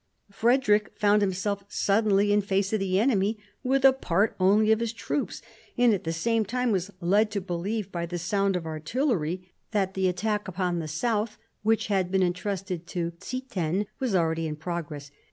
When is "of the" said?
2.73-2.97